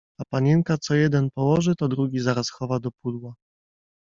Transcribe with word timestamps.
A 0.19 0.25
panienka 0.25 0.77
co 0.77 0.95
jeden 0.95 1.29
położy, 1.31 1.75
to 1.75 1.87
drugi 1.87 2.19
zaraz 2.19 2.49
chowa 2.49 2.79
do 2.79 2.91
pudła. 2.91 3.33